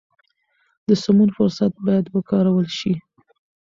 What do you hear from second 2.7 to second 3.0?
شي.